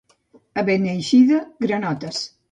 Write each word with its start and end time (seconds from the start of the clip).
A 0.61 0.63
Beneixida, 0.69 1.41
granotes. 1.65 2.23